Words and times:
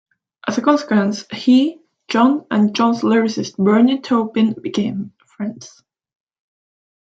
As 0.47 0.57
a 0.57 0.63
consequence, 0.63 1.27
he, 1.31 1.79
John 2.07 2.47
and 2.49 2.75
John's 2.75 3.01
lyricist 3.03 3.55
Bernie 3.63 3.99
Taupin 4.01 4.55
became 4.59 5.13
friends. 5.27 5.83